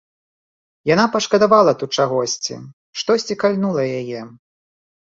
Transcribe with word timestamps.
Яна 0.93 1.05
пашкадавала 1.17 1.71
тут 1.83 1.89
чагосьці, 1.99 2.55
штосьці 3.03 3.41
кальнула 3.47 3.83
яе. 4.01 4.21